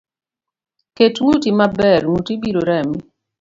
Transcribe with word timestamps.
Ket 0.97 1.15
nguti 1.21 1.49
maber 1.57 2.01
,nguti 2.07 2.33
biro 2.41 2.61
Rami. 2.69 2.99